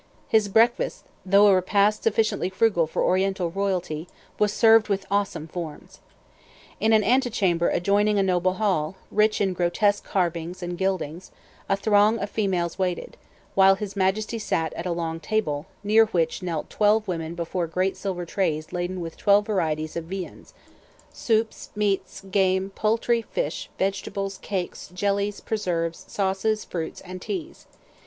[0.27, 4.07] His breakfast, though a repast sufficiently frugal for Oriental royalty,
[4.39, 5.99] was served with awesome forms.
[6.79, 11.29] In an antechamber adjoining a noble hall, rich in grotesque carvings and gildings,
[11.69, 13.15] a throng of females waited,
[13.53, 17.95] while his Majesty sat at a long table, near which knelt twelve women before great
[17.95, 20.55] silver trays laden with twelve varieties of viands,
[21.13, 27.67] soups, meats, game, poultry, fish, vegetables, cakes, jellies, preserves, sauces, fruits, and teas.